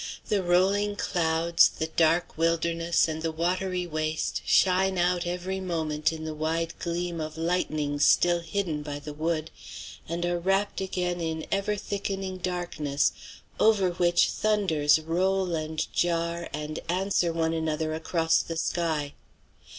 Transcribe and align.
The 0.29 0.41
rolling 0.41 0.95
clouds, 0.95 1.69
the 1.69 1.85
dark 1.85 2.35
wilderness, 2.35 3.07
and 3.07 3.21
the 3.21 3.31
watery 3.31 3.85
waste 3.85 4.41
shine 4.47 4.97
out 4.97 5.27
every 5.27 5.59
moment 5.59 6.11
in 6.11 6.25
the 6.25 6.33
wide 6.33 6.73
gleam 6.79 7.21
of 7.21 7.37
lightnings 7.37 8.03
still 8.03 8.39
hidden 8.39 8.81
by 8.81 8.97
the 8.97 9.13
wood, 9.13 9.51
and 10.09 10.25
are 10.25 10.39
wrapped 10.39 10.81
again 10.81 11.21
in 11.21 11.45
ever 11.51 11.75
thickening 11.75 12.39
darkness 12.39 13.11
over 13.59 13.91
which 13.91 14.29
thunders 14.31 14.97
roll 14.97 15.53
and 15.53 15.85
jar, 15.93 16.49
and 16.51 16.79
answer 16.89 17.31
one 17.31 17.53
another 17.53 17.93
across 17.93 18.41
the 18.41 18.57
sky. 18.57 19.13